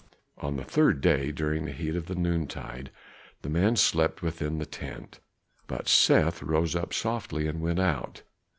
On 0.39 0.55
the 0.55 0.63
third 0.63 0.99
day 0.99 1.31
during 1.31 1.65
the 1.65 1.71
heat 1.71 1.95
of 1.95 2.07
the 2.07 2.15
noontide 2.15 2.89
the 3.43 3.49
men 3.51 3.75
slept 3.75 4.23
within 4.23 4.57
the 4.57 4.65
tent, 4.65 5.19
but 5.67 5.87
Seth 5.87 6.41
rose 6.41 6.75
up 6.75 6.91
softly, 6.91 7.45
and 7.45 7.61
went 7.61 7.77
out. 7.81 8.23